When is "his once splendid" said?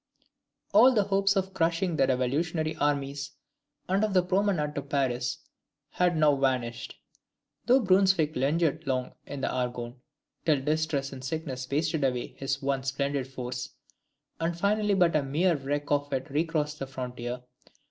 12.39-13.27